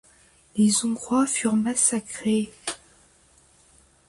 Les 0.55 0.83
Hongrois 0.83 1.27
furent 1.27 1.55
massacrés. 1.55 2.49